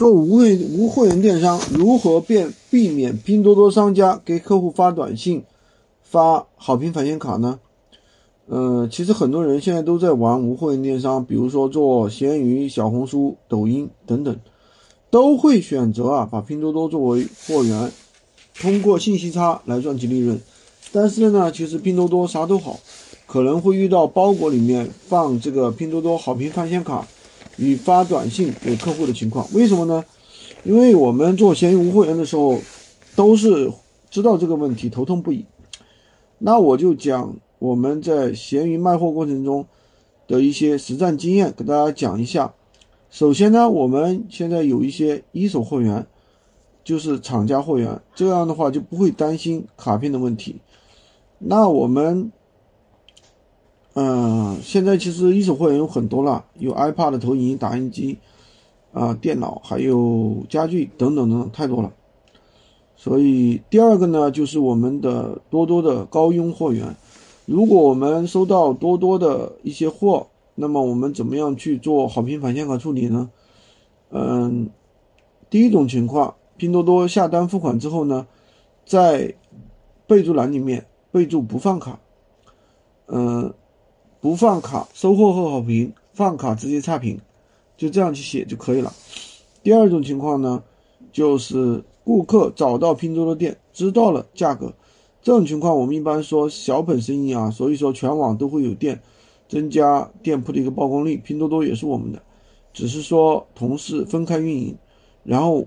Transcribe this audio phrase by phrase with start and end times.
[0.00, 5.44] 做无会无会员电商，如何变避免拼多多商家给客户发短信、
[6.02, 7.60] 发好评返现卡呢？
[8.46, 14.34] 呃，其实很多人现在都在玩无会员电商，比如说做闲鱼、小红书、抖音等等，
[15.10, 17.92] 都会选择啊把拼多多作为货源，
[18.58, 20.40] 通过信息差来赚取利润。
[20.92, 22.80] 但是呢，其实拼多多啥都好，
[23.26, 27.06] 可能会遇到包裹里面放这个拼多多好评返现卡。
[27.56, 30.04] 与发短信给客户的情况，为什么呢？
[30.64, 32.58] 因为我们做闲鱼无货源的时候，
[33.14, 33.70] 都是
[34.10, 35.44] 知道这个问题，头痛不已。
[36.38, 39.66] 那我就讲我们在闲鱼卖货过程中
[40.26, 42.54] 的一些实战经验，给大家讲一下。
[43.10, 46.06] 首先呢，我们现在有一些一手货源，
[46.84, 50.56] 就是厂家货源，这样的话就不会担心卡片的问题。
[51.38, 52.32] 那我们。
[53.94, 58.18] 嗯，现在其实一手货源有很多了，有 iPad、投影仪、打印机，
[58.92, 61.92] 啊，电脑，还有家具等等等等，太多了。
[62.94, 66.94] 所以第二个呢，就是我们的多多的高佣货源。
[67.46, 73.28] 如果我们收到多多的一些货，那么我们怎么样去做好评返现卡处理呢？
[74.10, 74.70] 嗯，
[75.50, 78.28] 第一种情况，拼多多下单付款之后呢，
[78.86, 79.34] 在
[80.06, 81.98] 备注栏里面备注不放卡，
[83.08, 83.52] 嗯。
[84.20, 87.18] 不放卡，收货后好评，放卡直接差评，
[87.78, 88.92] 就这样去写就可以了。
[89.62, 90.62] 第二种情况呢，
[91.10, 94.70] 就是顾客找到拼多多店，知道了价格，
[95.22, 99.00] 这种情况我们一般说小本生意啊，所以说全网都会有店，
[99.48, 102.20] 增加店铺的一个曝光率，拼多多也是我们的，
[102.74, 104.76] 只是说同事分开运营。
[105.24, 105.66] 然后，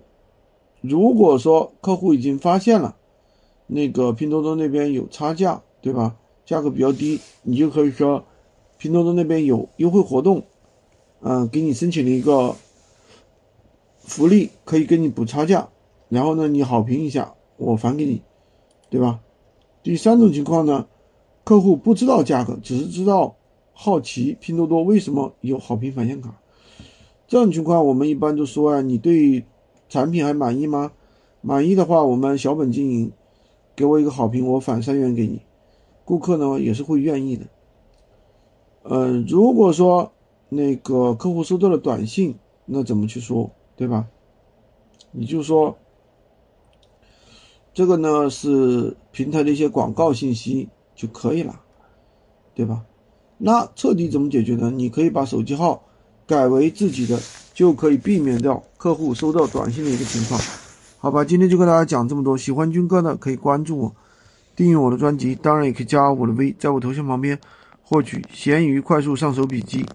[0.82, 2.96] 如果说客户已经发现了
[3.66, 6.16] 那个拼多多那边有差价，对吧？
[6.46, 8.24] 价格比较低，你就可以说。
[8.84, 10.44] 拼多多那边有优惠活动，
[11.22, 12.54] 嗯，给你申请了一个
[13.98, 15.70] 福利，可以给你补差价，
[16.10, 18.22] 然后呢，你好评一下，我返给你，
[18.90, 19.22] 对吧？
[19.84, 20.86] 第三种情况呢，
[21.46, 23.38] 客户不知道价格，只是知道
[23.72, 26.38] 好奇拼多多为什么有好评返现卡，
[27.26, 29.46] 这种情况我们一般都说啊，你对
[29.88, 30.92] 产品还满意吗？
[31.40, 33.14] 满意的话，我们小本经营，
[33.78, 35.40] 给我一个好评，我返三元给你，
[36.04, 37.46] 顾客呢也是会愿意的。
[38.84, 40.12] 嗯，如果说
[40.50, 42.36] 那个客户收到了短信，
[42.66, 44.08] 那怎么去说，对吧？
[45.12, 45.78] 你就说
[47.74, 51.62] 这个呢是平台的一些广告信息就可以了，
[52.54, 52.84] 对吧？
[53.38, 54.70] 那彻底怎么解决呢？
[54.70, 55.82] 你可以把手机号
[56.28, 57.20] 改为自己的，
[57.54, 60.40] 就可以避免掉客户收到短信的一个情况，
[61.00, 61.24] 好吧？
[61.24, 63.96] 今天就跟大家讲这么多，喜欢军哥的可以关注我，
[64.56, 67.40] 订阅我的专辑，当然也可以加我的微，在我头像旁边。
[67.94, 69.86] 获取闲鱼快速上手笔记。